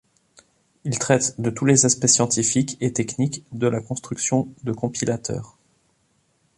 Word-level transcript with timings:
Il 0.83 0.97
traite 0.97 1.39
de 1.39 1.51
tous 1.51 1.63
les 1.65 1.85
aspects 1.85 2.07
scientifiques 2.07 2.75
et 2.81 2.91
techniques 2.91 3.43
de 3.51 3.67
la 3.67 3.81
construction 3.81 4.47
de 4.63 4.71
compilateurs. 4.71 5.57